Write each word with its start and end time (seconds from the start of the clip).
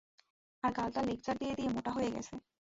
আর 0.63 0.71
গালটা 0.71 1.01
লেকচার 1.01 1.35
দিয়ে 1.37 1.53
দিয়ে 1.55 1.69
মোটা 1.69 1.91
হয়ে 1.91 2.13
গেছে। 2.15 2.33